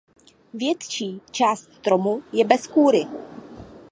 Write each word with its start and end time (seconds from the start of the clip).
Větší 0.53 1.21
část 1.31 1.73
stromu 1.73 2.23
je 2.33 2.45
bez 2.45 2.67
kůry. 2.67 3.05